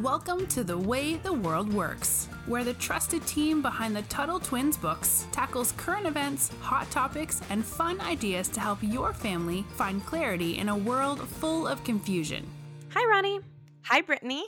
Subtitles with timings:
[0.00, 4.78] Welcome to The Way the World Works, where the trusted team behind the Tuttle Twins
[4.78, 10.56] books tackles current events, hot topics, and fun ideas to help your family find clarity
[10.56, 12.48] in a world full of confusion.
[12.94, 13.40] Hi, Ronnie.
[13.84, 14.46] Hi, Brittany.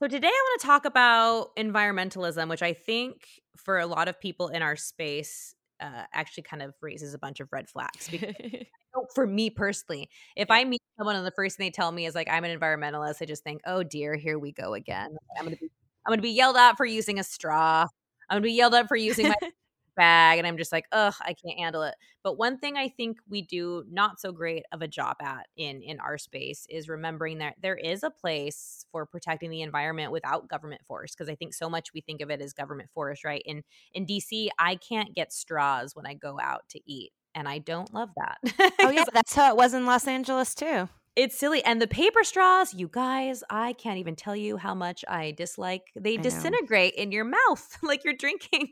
[0.00, 4.20] So, today I want to talk about environmentalism, which I think for a lot of
[4.20, 8.08] people in our space uh, actually kind of raises a bunch of red flags.
[8.08, 8.34] Because
[9.14, 10.50] for me personally, if.
[10.50, 13.16] I meet someone and the first thing they tell me is like I'm an environmentalist,
[13.20, 15.16] I just think, oh dear, here we go again.
[15.38, 15.70] I'm gonna be
[16.06, 17.86] I'm gonna be yelled at for using a straw.
[18.28, 19.34] I'm gonna be yelled at for using my
[19.96, 21.94] bag and i'm just like ugh i can't handle it.
[22.22, 25.82] But one thing i think we do not so great of a job at in
[25.82, 30.48] in our space is remembering that there is a place for protecting the environment without
[30.48, 33.42] government force because i think so much we think of it as government force right?
[33.44, 37.58] In in dc i can't get straws when i go out to eat and i
[37.58, 38.38] don't love that.
[38.82, 41.62] Oh yeah that's how it was in los angeles too it's silly.
[41.64, 45.92] And the paper straws, you guys, I can't even tell you how much I dislike.
[45.94, 47.02] They I disintegrate know.
[47.02, 48.68] in your mouth like you're drinking.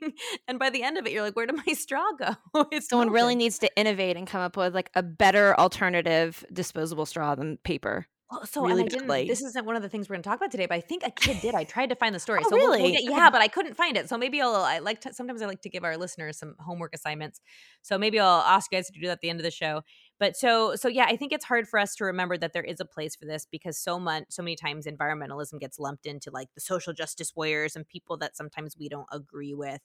[0.49, 2.35] And by the end of it, you're like, where did my straw go?
[2.73, 3.15] It's Someone melted.
[3.15, 7.59] really needs to innovate and come up with like a better alternative disposable straw than
[7.59, 8.07] paper.
[8.31, 8.85] Well, so really
[9.27, 11.03] this isn't one of the things we're going to talk about today, but I think
[11.05, 11.57] a kid did.
[11.57, 12.43] I tried to find the story.
[12.45, 12.81] oh, so really?
[12.81, 14.09] We'll, we'll get, yeah, but I couldn't find it.
[14.09, 14.55] So maybe I'll.
[14.55, 17.41] I like to, sometimes I like to give our listeners some homework assignments.
[17.83, 19.83] So maybe I'll ask you guys to do that at the end of the show.
[20.21, 22.79] But so so yeah, I think it's hard for us to remember that there is
[22.79, 26.49] a place for this because so much so many times environmentalism gets lumped into like
[26.55, 29.81] the social justice warriors and people that sometimes we don't agree with.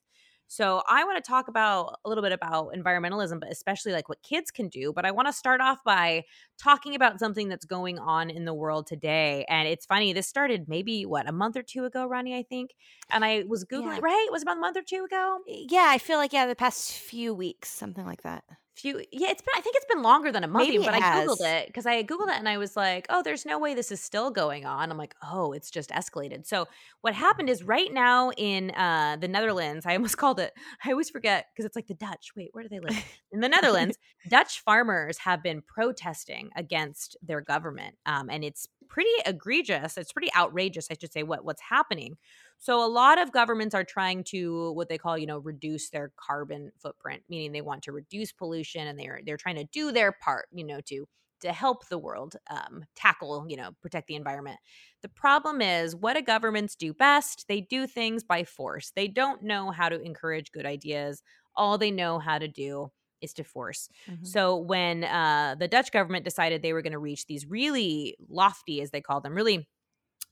[0.47, 4.21] So I want to talk about a little bit about environmentalism, but especially like what
[4.21, 4.93] kids can do.
[4.93, 6.23] But I want to start off by
[6.57, 9.45] talking about something that's going on in the world today.
[9.49, 12.71] And it's funny, this started maybe what a month or two ago, Ronnie, I think.
[13.11, 13.99] And I was Googling, yeah.
[14.01, 14.25] right?
[14.27, 15.39] It was about a month or two ago.
[15.47, 18.43] Yeah, I feel like, yeah, the past few weeks, something like that
[18.75, 20.99] few yeah it's been i think it's been longer than a month Maybe but i
[20.99, 23.91] googled it because i googled it and i was like oh there's no way this
[23.91, 24.91] is still going on.
[24.91, 26.45] I'm like oh it's just escalated.
[26.45, 26.67] So
[27.01, 31.09] what happened is right now in uh the netherlands i almost called it i always
[31.09, 33.03] forget because it's like the dutch wait where do they live?
[33.31, 33.97] In the netherlands
[34.29, 40.29] dutch farmers have been protesting against their government um, and it's pretty egregious it's pretty
[40.35, 42.17] outrageous i should say what what's happening
[42.65, 46.11] so a lot of governments are trying to what they call, you know, reduce their
[46.17, 50.11] carbon footprint, meaning they want to reduce pollution and they're they're trying to do their
[50.11, 51.07] part, you know, to
[51.41, 54.57] to help the world um, tackle, you know, protect the environment.
[55.03, 57.45] The problem is what do governments do best?
[57.47, 58.91] They do things by force.
[58.95, 61.21] They don't know how to encourage good ideas.
[61.55, 62.89] All they know how to do
[63.21, 63.89] is to force.
[64.09, 64.25] Mm-hmm.
[64.25, 68.81] So when uh, the Dutch government decided they were going to reach these really lofty,
[68.81, 69.67] as they call them, really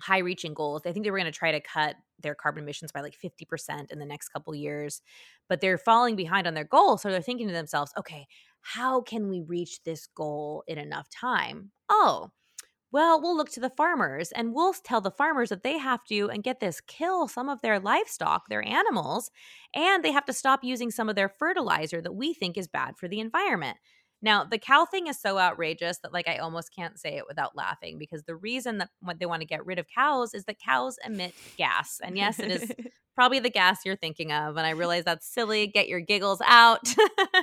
[0.03, 0.81] high reaching goals.
[0.85, 3.91] I think they were going to try to cut their carbon emissions by like 50%
[3.91, 5.01] in the next couple years,
[5.47, 6.97] but they're falling behind on their goal.
[6.97, 8.27] So they're thinking to themselves, okay,
[8.61, 11.71] how can we reach this goal in enough time?
[11.89, 12.31] Oh,
[12.91, 16.29] well, we'll look to the farmers and we'll tell the farmers that they have to,
[16.29, 19.31] and get this, kill some of their livestock, their animals,
[19.73, 22.97] and they have to stop using some of their fertilizer that we think is bad
[22.97, 23.77] for the environment.
[24.23, 27.57] Now, the cow thing is so outrageous that like I almost can't say it without
[27.57, 30.59] laughing because the reason that what they want to get rid of cows is that
[30.59, 31.99] cows emit gas.
[32.01, 32.71] And yes, it is
[33.15, 36.87] probably the gas you're thinking of and I realize that's silly, get your giggles out.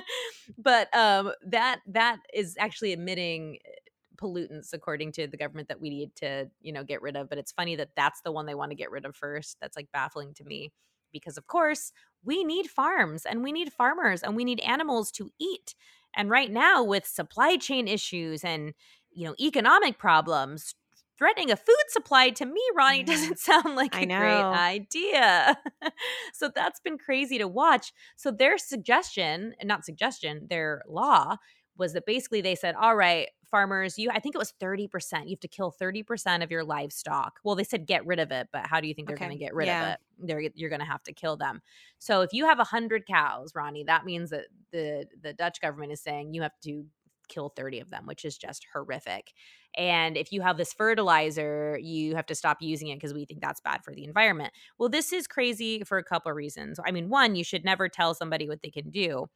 [0.57, 3.69] but um that that is actually emitting eh,
[4.15, 7.37] pollutants according to the government that we need to, you know, get rid of, but
[7.37, 9.57] it's funny that that's the one they want to get rid of first.
[9.61, 10.71] That's like baffling to me
[11.11, 11.91] because of course,
[12.23, 15.75] we need farms and we need farmers and we need animals to eat.
[16.15, 18.73] And right now, with supply chain issues and
[19.11, 20.75] you know economic problems,
[21.17, 23.11] threatening a food supply to me, Ronnie, mm-hmm.
[23.11, 25.57] doesn't sound like a great idea.
[26.33, 27.93] so that's been crazy to watch.
[28.15, 31.37] So their suggestion, not suggestion, their law
[31.81, 35.23] was that basically they said, all right, farmers, you I think it was 30%.
[35.25, 37.39] You have to kill 30% of your livestock.
[37.43, 39.25] Well, they said get rid of it, but how do you think they're okay.
[39.25, 39.81] going to get rid yeah.
[39.81, 39.99] of it?
[40.19, 41.61] They're you're going to have to kill them.
[41.99, 46.01] So if you have 100 cows, Ronnie, that means that the the Dutch government is
[46.01, 46.85] saying you have to
[47.27, 49.33] kill 30 of them, which is just horrific.
[49.75, 53.41] And if you have this fertilizer, you have to stop using it because we think
[53.41, 54.53] that's bad for the environment.
[54.77, 56.79] Well, this is crazy for a couple of reasons.
[56.85, 59.27] I mean, one, you should never tell somebody what they can do.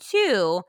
[0.00, 0.62] Two,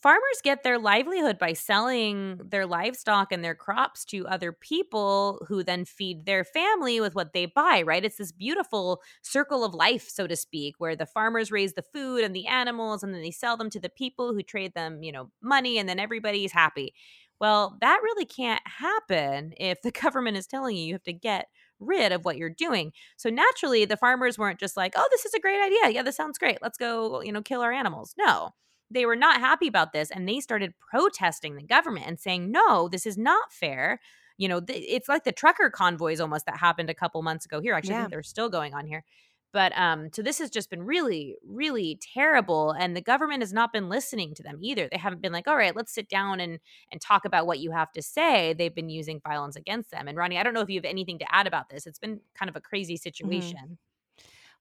[0.00, 5.62] farmers get their livelihood by selling their livestock and their crops to other people who
[5.62, 8.04] then feed their family with what they buy, right?
[8.04, 12.22] It's this beautiful circle of life, so to speak, where the farmers raise the food
[12.24, 15.12] and the animals and then they sell them to the people who trade them, you
[15.12, 16.94] know, money and then everybody's happy.
[17.40, 21.46] Well, that really can't happen if the government is telling you you have to get
[21.80, 22.92] rid of what you're doing.
[23.16, 25.90] So naturally, the farmers weren't just like, "Oh, this is a great idea.
[25.90, 26.58] Yeah, this sounds great.
[26.60, 28.50] Let's go, you know, kill our animals." No
[28.90, 32.88] they were not happy about this and they started protesting the government and saying, no,
[32.88, 34.00] this is not fair.
[34.38, 37.60] you know, th- it's like the trucker convoys almost that happened a couple months ago
[37.60, 37.74] here.
[37.74, 37.98] Actually, yeah.
[37.98, 39.04] I think they're still going on here.
[39.52, 43.72] But um, so this has just been really, really terrible, and the government has not
[43.72, 44.88] been listening to them either.
[44.90, 46.60] They haven't been like, "All right, let's sit down and
[46.92, 50.06] and talk about what you have to say." They've been using violence against them.
[50.06, 51.86] And Ronnie, I don't know if you have anything to add about this.
[51.86, 53.00] It's been kind of a crazy mm-hmm.
[53.00, 53.56] situation.
[53.56, 53.74] Mm-hmm.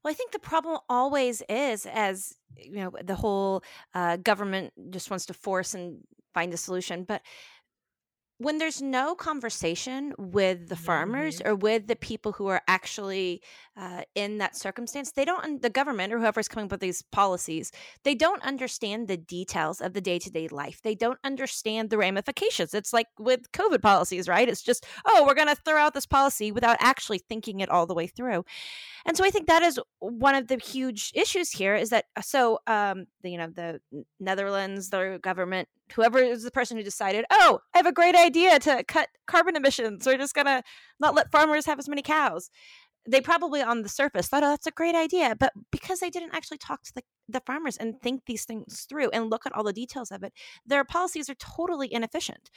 [0.07, 3.61] Well, I think the problem always is, as you know, the whole
[3.93, 5.97] uh, government just wants to force and
[6.33, 7.21] find a solution, but
[8.39, 11.49] when there's no conversation with the farmers mm-hmm.
[11.49, 13.41] or with the people who are actually
[13.75, 17.71] uh, in that circumstance they don't the government or whoever's coming up with these policies
[18.03, 20.81] they don't understand the details of the day-to-day life.
[20.83, 22.73] They don't understand the ramifications.
[22.73, 24.47] It's like with covid policies right?
[24.47, 27.85] It's just oh we're going to throw out this policy without actually thinking it all
[27.85, 28.45] the way through.
[29.05, 32.21] And so i think that is one of the huge issues here is that uh,
[32.21, 33.79] so um the, you know the
[34.19, 38.59] netherlands their government whoever is the person who decided, oh, I have a great idea
[38.59, 40.05] to cut carbon emissions.
[40.05, 40.63] We're just gonna
[40.99, 42.49] not let farmers have as many cows.
[43.09, 45.35] They probably on the surface thought, oh, that's a great idea.
[45.39, 49.09] But because they didn't actually talk to the, the farmers and think these things through
[49.11, 50.33] and look at all the details of it,
[50.65, 52.51] their policies are totally inefficient.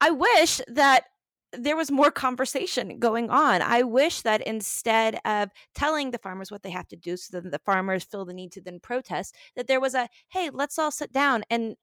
[0.00, 1.04] I wish that
[1.52, 3.62] there was more conversation going on.
[3.62, 7.50] I wish that instead of telling the farmers what they have to do so that
[7.50, 10.90] the farmers feel the need to then protest, that there was a hey, let's all
[10.90, 11.76] sit down and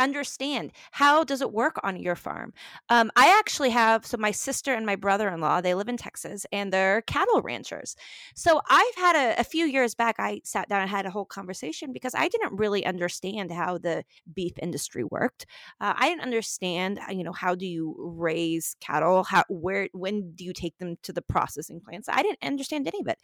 [0.00, 2.52] understand how does it work on your farm?
[2.88, 6.72] Um, i actually have so my sister and my brother-in-law they live in texas and
[6.72, 7.96] they're cattle ranchers.
[8.34, 11.24] So i've had a, a few years back i sat down and had a whole
[11.24, 14.04] conversation because i didn't really understand how the
[14.34, 15.46] beef industry worked.
[15.80, 19.24] Uh, i didn't understand uh, you know how do you raise cattle?
[19.24, 22.08] How where when do you take them to the processing plants?
[22.08, 23.18] I didn't understand any of it.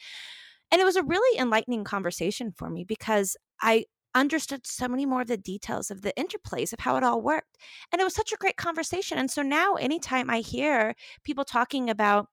[0.70, 3.84] And it was a really enlightening conversation for me because I
[4.16, 7.58] understood so many more of the details of the interplays of how it all worked.
[7.92, 9.18] And it was such a great conversation.
[9.18, 12.28] And so now, anytime I hear people talking about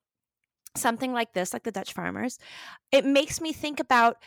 [0.76, 2.40] something like this, like the Dutch farmers,
[2.92, 4.18] it makes me think about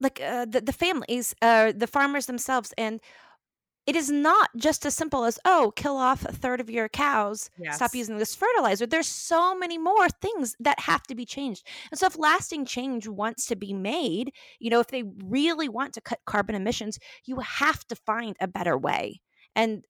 [0.00, 3.00] like uh, the, the families, uh, the farmers themselves, and
[3.86, 7.50] it is not just as simple as oh kill off a third of your cows
[7.58, 7.76] yes.
[7.76, 8.86] stop using this fertilizer.
[8.86, 11.66] There's so many more things that have to be changed.
[11.90, 15.94] And so if lasting change wants to be made you know if they really want
[15.94, 19.20] to cut carbon emissions you have to find a better way.
[19.54, 19.84] And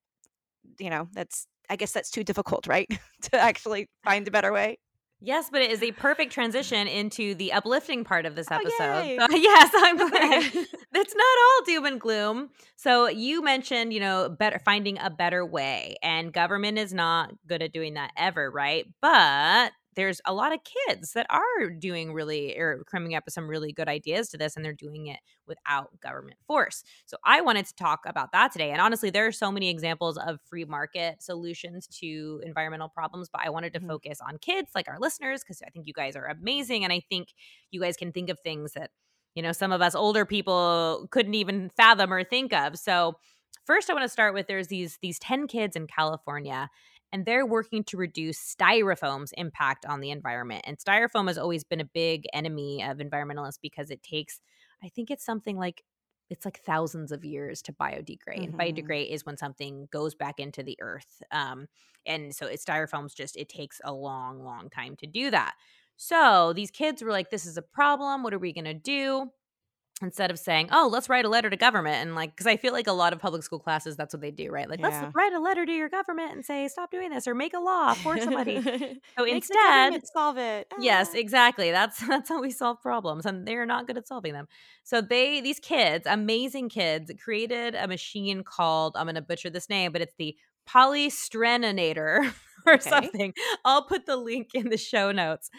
[0.78, 2.88] you know that's i guess that's too difficult right?
[3.22, 4.78] To actually find a better way
[5.20, 9.18] Yes, but it is a perfect transition into the uplifting part of this oh, episode.
[9.20, 10.42] Oh, so, yes, I'm glad.
[10.54, 12.50] it's not all doom and gloom.
[12.76, 17.62] So you mentioned, you know, better finding a better way, and government is not good
[17.62, 18.86] at doing that ever, right?
[19.00, 23.48] But there's a lot of kids that are doing really or coming up with some
[23.48, 26.84] really good ideas to this and they're doing it without government force.
[27.06, 28.70] So I wanted to talk about that today.
[28.70, 33.40] And honestly, there are so many examples of free market solutions to environmental problems, but
[33.44, 33.88] I wanted to mm-hmm.
[33.88, 37.00] focus on kids like our listeners because I think you guys are amazing and I
[37.00, 37.28] think
[37.70, 38.90] you guys can think of things that
[39.34, 42.76] you know some of us older people couldn't even fathom or think of.
[42.78, 43.14] So
[43.64, 46.70] first I want to start with there's these these 10 kids in California
[47.16, 50.62] and they're working to reduce styrofoam's impact on the environment.
[50.66, 54.38] And styrofoam has always been a big enemy of environmentalists because it takes,
[54.84, 55.82] I think it's something like
[56.28, 58.50] it's like thousands of years to biodegrade.
[58.50, 58.60] Mm-hmm.
[58.60, 61.22] Biodegrade is when something goes back into the earth.
[61.30, 61.68] Um,
[62.04, 65.54] and so it styrofoam's just it takes a long, long time to do that.
[65.96, 68.24] So these kids were like, "This is a problem.
[68.24, 69.30] What are we gonna do?"
[70.02, 72.72] Instead of saying, "Oh, let's write a letter to government," and like, because I feel
[72.72, 74.68] like a lot of public school classes, that's what they do, right?
[74.68, 74.88] Like, yeah.
[74.88, 77.60] let's write a letter to your government and say, "Stop doing this," or make a
[77.60, 78.60] law for somebody.
[79.18, 80.66] so instead, solve it.
[80.72, 80.76] Ah.
[80.80, 81.70] Yes, exactly.
[81.70, 84.48] That's that's how we solve problems, and they're not good at solving them.
[84.84, 89.68] So they, these kids, amazing kids, created a machine called I'm going to butcher this
[89.68, 90.36] name, but it's the
[90.68, 92.32] polystyrenonator
[92.66, 92.90] or okay.
[92.90, 93.34] something.
[93.64, 95.50] I'll put the link in the show notes.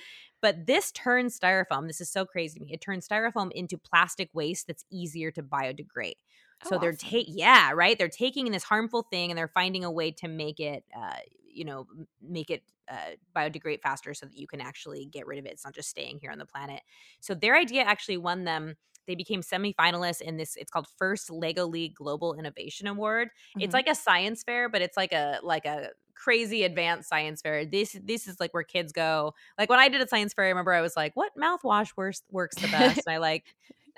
[0.41, 2.73] But this turns styrofoam, this is so crazy to me.
[2.73, 6.17] It turns styrofoam into plastic waste that's easier to biodegrade.
[6.65, 7.09] Oh, so they're awesome.
[7.09, 7.97] taking, yeah, right.
[7.97, 11.17] They're taking this harmful thing and they're finding a way to make it, uh,
[11.51, 11.87] you know,
[12.21, 15.51] make it uh, biodegrade faster so that you can actually get rid of it.
[15.51, 16.81] It's not just staying here on the planet.
[17.19, 18.75] So their idea actually won them
[19.07, 23.61] they became semifinalists in this it's called first lego league global innovation award mm-hmm.
[23.61, 25.89] it's like a science fair but it's like a like a
[26.23, 27.65] crazy advanced science fair.
[27.65, 29.33] This this is like where kids go.
[29.57, 32.23] Like when I did a science fair, I remember I was like, "What mouthwash works
[32.31, 33.45] works the best?" and I like,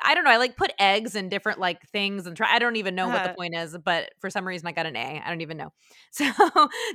[0.03, 0.31] I don't know.
[0.31, 2.53] I like put eggs in different like things and try.
[2.53, 3.35] I don't even know uh what the uh-huh.
[3.35, 5.21] point is, but for some reason I got an A.
[5.23, 5.71] I don't even know.
[6.11, 6.25] So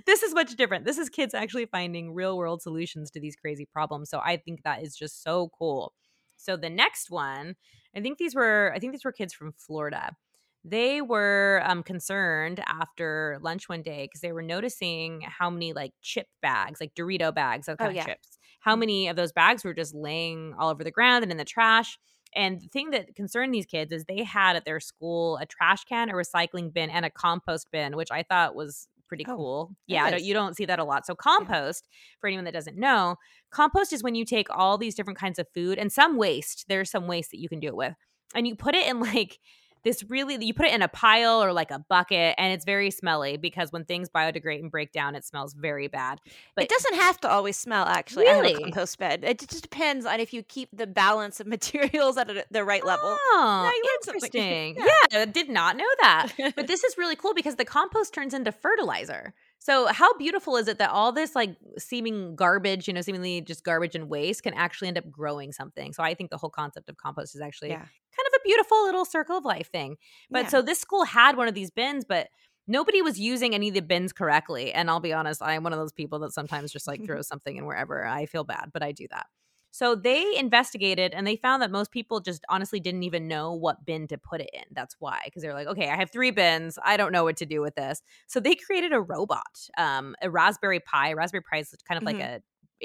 [0.06, 0.84] this is much different.
[0.84, 4.10] This is kids actually finding real world solutions to these crazy problems.
[4.10, 5.94] So I think that is just so cool.
[6.36, 7.54] So the next one,
[7.96, 10.16] I think these were I think these were kids from Florida
[10.64, 15.92] they were um, concerned after lunch one day because they were noticing how many like
[16.00, 18.06] chip bags, like Dorito bags, of kind oh, of yeah.
[18.06, 18.80] chips, how mm-hmm.
[18.80, 21.98] many of those bags were just laying all over the ground and in the trash.
[22.34, 25.84] And the thing that concerned these kids is they had at their school a trash
[25.84, 29.76] can, a recycling bin, and a compost bin, which I thought was pretty oh, cool.
[29.86, 31.06] Yeah, don't, you don't see that a lot.
[31.06, 32.16] So compost, yeah.
[32.20, 33.16] for anyone that doesn't know,
[33.50, 36.64] compost is when you take all these different kinds of food and some waste.
[36.68, 37.94] There's some waste that you can do it with,
[38.34, 39.38] and you put it in like
[39.84, 42.90] this really you put it in a pile or like a bucket and it's very
[42.90, 46.20] smelly because when things biodegrade and break down it smells very bad
[46.54, 48.48] but it doesn't have to always smell actually really?
[48.48, 51.46] I have a compost bed it just depends on if you keep the balance of
[51.54, 54.86] materials at a, the right level oh interesting yeah.
[55.12, 58.52] yeah did not know that but this is really cool because the compost turns into
[58.52, 63.40] fertilizer so how beautiful is it that all this like seeming garbage, you know, seemingly
[63.40, 65.94] just garbage and waste can actually end up growing something.
[65.94, 67.78] So I think the whole concept of compost is actually yeah.
[67.78, 69.96] kind of beautiful little circle of life thing.
[70.30, 70.48] But yeah.
[70.50, 72.28] so this school had one of these bins, but
[72.66, 74.72] nobody was using any of the bins correctly.
[74.72, 77.56] And I'll be honest, I'm one of those people that sometimes just like throws something
[77.56, 79.26] in wherever I feel bad, but I do that.
[79.74, 83.84] So they investigated and they found that most people just honestly didn't even know what
[83.84, 84.62] bin to put it in.
[84.70, 86.78] That's why, because they're like, okay, I have three bins.
[86.84, 88.00] I don't know what to do with this.
[88.28, 91.14] So they created a robot, um, a Raspberry Pi.
[91.14, 92.20] Raspberry Pi is kind of mm-hmm.
[92.20, 92.42] like a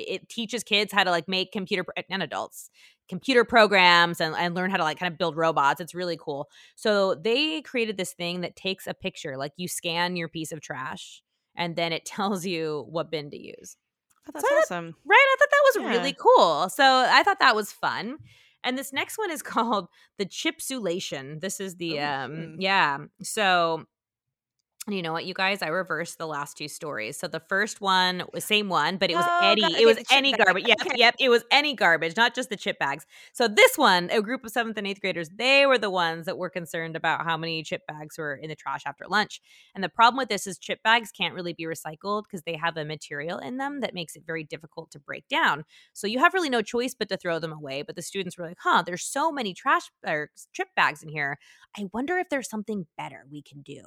[0.08, 2.70] it teaches kids how to like make computer and adults
[3.08, 6.48] computer programs and, and learn how to like kind of build robots it's really cool
[6.75, 10.62] so they created this thing that takes a picture like you scan your piece of
[10.62, 11.22] trash
[11.56, 13.77] and then it tells you what bin to use
[14.27, 14.94] Oh, that's so awesome.
[14.94, 15.18] Thought, right?
[15.18, 15.98] I thought that was yeah.
[15.98, 16.70] really cool.
[16.70, 18.18] So I thought that was fun.
[18.63, 19.88] And this next one is called
[20.18, 21.41] the chipsulation.
[21.41, 22.56] This is the um mm.
[22.60, 22.98] yeah.
[23.22, 23.86] So
[24.96, 25.62] you know what, you guys?
[25.62, 27.17] I reversed the last two stories.
[27.17, 30.31] So the first one was same one, but it was oh, any it was any
[30.31, 30.67] garbage.
[30.67, 30.96] Yep, okay.
[30.96, 31.15] yep.
[31.19, 33.05] It was any garbage, not just the chip bags.
[33.34, 36.38] So this one, a group of seventh and eighth graders, they were the ones that
[36.38, 39.41] were concerned about how many chip bags were in the trash after lunch.
[39.75, 42.77] And the problem with this is chip bags can't really be recycled because they have
[42.77, 45.63] a material in them that makes it very difficult to break down.
[45.93, 47.84] So you have really no choice but to throw them away.
[47.84, 51.38] But the students were like, huh, there's so many trash or chip bags in here.
[51.77, 53.81] I wonder if there's something better we can do.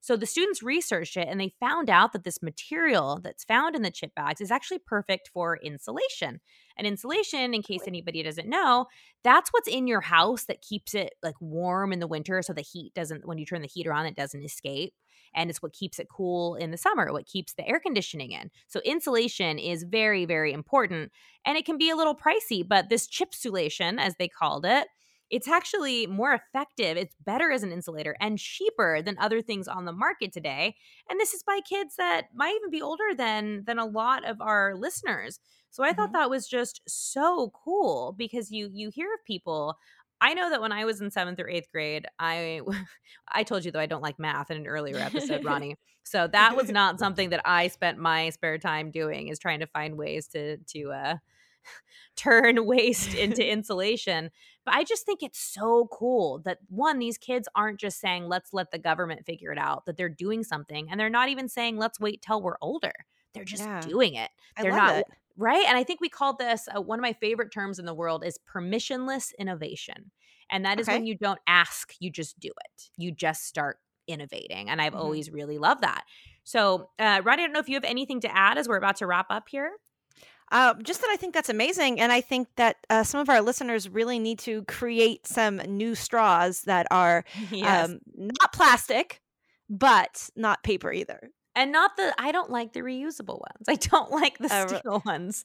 [0.00, 3.82] So the students researched it and they found out that this material that's found in
[3.82, 6.40] the chip bags is actually perfect for insulation.
[6.76, 8.86] And insulation, in case anybody doesn't know,
[9.24, 12.62] that's what's in your house that keeps it like warm in the winter so the
[12.62, 14.94] heat doesn't when you turn the heater on it doesn't escape
[15.34, 18.50] and it's what keeps it cool in the summer, what keeps the air conditioning in.
[18.68, 21.12] So insulation is very very important
[21.44, 24.88] and it can be a little pricey, but this chipsulation as they called it
[25.32, 26.96] it's actually more effective.
[26.96, 30.76] It's better as an insulator and cheaper than other things on the market today.
[31.08, 34.40] And this is by kids that might even be older than than a lot of
[34.40, 35.40] our listeners.
[35.70, 35.96] So I mm-hmm.
[35.96, 39.78] thought that was just so cool because you you hear of people
[40.22, 42.60] I know that when I was in seventh or eighth grade, I
[43.32, 45.76] I told you though I don't like math in an earlier episode, Ronnie.
[46.04, 49.66] So that was not something that I spent my spare time doing is trying to
[49.66, 51.16] find ways to to uh
[52.16, 54.30] turn waste into insulation.
[54.64, 58.52] But I just think it's so cool that one, these kids aren't just saying, let's
[58.52, 60.88] let the government figure it out, that they're doing something.
[60.90, 62.92] And they're not even saying, let's wait till we're older.
[63.34, 63.80] They're just yeah.
[63.80, 64.30] doing it.
[64.60, 64.98] They're not.
[64.98, 65.06] It.
[65.36, 65.64] Right.
[65.66, 68.24] And I think we called this uh, one of my favorite terms in the world
[68.24, 70.10] is permissionless innovation.
[70.50, 70.98] And that is okay.
[70.98, 72.90] when you don't ask, you just do it.
[72.96, 74.68] You just start innovating.
[74.68, 75.02] And I've mm-hmm.
[75.02, 76.04] always really loved that.
[76.44, 78.96] So, uh, Ronnie, I don't know if you have anything to add as we're about
[78.96, 79.72] to wrap up here.
[80.52, 81.98] Uh, just that I think that's amazing.
[81.98, 85.94] And I think that uh, some of our listeners really need to create some new
[85.94, 87.88] straws that are yes.
[87.88, 89.22] um, not plastic,
[89.68, 94.10] but not paper either and not the i don't like the reusable ones i don't
[94.10, 95.44] like the uh, steel ones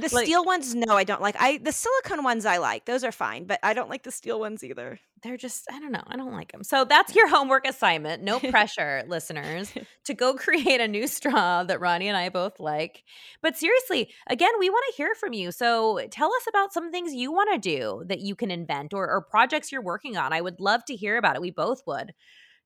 [0.00, 3.04] the like, steel ones no i don't like i the silicone ones i like those
[3.04, 4.98] are fine but i don't like the steel ones either.
[5.22, 8.38] They're just i don't know i don't like them so that's your homework assignment no
[8.50, 9.72] pressure listeners
[10.04, 13.02] to go create a new straw that ronnie and i both like.
[13.42, 17.14] But seriously again we want to hear from you so tell us about some things
[17.14, 20.40] you want to do that you can invent or, or projects you're working on i
[20.40, 22.12] would love to hear about it we both would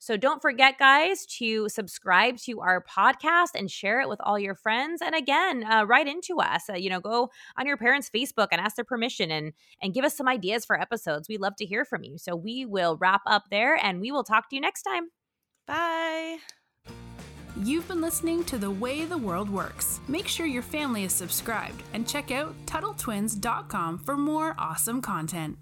[0.02, 4.56] so don't forget, guys, to subscribe to our podcast and share it with all your
[4.56, 5.00] friends.
[5.00, 6.64] And again, uh, write into us.
[6.68, 10.04] Uh, you know, go on your parents' Facebook and ask their permission and and give
[10.04, 11.28] us some ideas for episodes.
[11.28, 12.18] We love to hear from you.
[12.18, 15.10] So we will wrap up there, and we will talk to you next time.
[15.68, 16.38] Bye.
[17.56, 20.00] You've been listening to The Way the World Works.
[20.08, 25.58] Make sure your family is subscribed and check out TuttleTwins.com for more awesome content.